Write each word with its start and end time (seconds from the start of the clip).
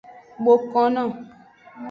Bokono. 0.43 1.05